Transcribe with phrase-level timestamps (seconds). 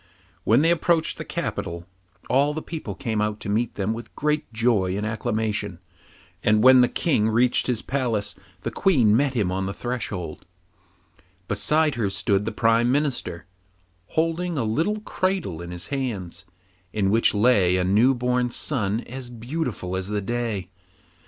[0.45, 1.85] When they approached the capital,
[2.27, 5.77] all the people came out to meet them with great joy and acclamation,
[6.43, 8.33] and when the King reached his palace
[8.63, 10.43] the Queen met him on the threshold;
[11.47, 13.45] beside her stood the Prime Minister,
[14.07, 16.45] holding a little cradle in his hands,
[16.91, 20.71] in which lay a new born child as beautiful as the day.